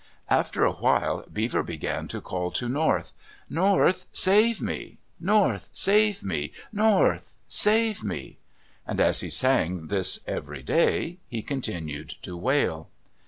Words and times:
After 0.31 0.65
a 0.65 0.71
while, 0.71 1.23
Beaver 1.31 1.61
began 1.61 2.07
to 2.07 2.21
call 2.21 2.49
to 2.53 2.67
North: 2.67 3.13
"North, 3.47 4.07
save 4.11 4.59
me! 4.59 4.97
North, 5.19 5.69
save 5.73 6.23
me! 6.23 6.53
North, 6.73 7.35
save 7.47 8.03
me!" 8.03 8.39
And 8.87 8.99
as 8.99 9.21
he 9.21 9.29
sang 9.29 9.89
this 9.89 10.19
every 10.25 10.63
day, 10.63 11.19
he 11.27 11.43
continued 11.43 12.15
to 12.23 12.35
wail. 12.35 12.89